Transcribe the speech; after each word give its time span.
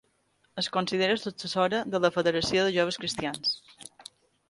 Es 0.61 0.69
considera 0.77 1.17
successora 1.25 1.83
de 1.97 2.03
la 2.07 2.13
Federació 2.19 2.67
de 2.71 2.75
Joves 2.81 3.01
Cristians. 3.05 3.57